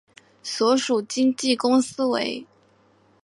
[0.41, 2.47] 所属经纪公司为。